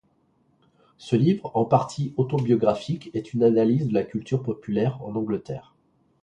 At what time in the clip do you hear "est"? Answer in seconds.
3.13-3.33